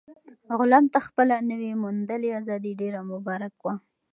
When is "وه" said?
3.65-3.73